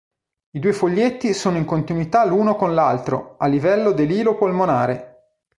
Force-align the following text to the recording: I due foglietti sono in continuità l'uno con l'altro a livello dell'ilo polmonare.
I 0.53 0.57
due 0.59 0.73
foglietti 0.73 1.31
sono 1.31 1.57
in 1.57 1.65
continuità 1.65 2.25
l'uno 2.25 2.55
con 2.55 2.73
l'altro 2.73 3.35
a 3.37 3.45
livello 3.45 3.91
dell'ilo 3.91 4.35
polmonare. 4.35 5.25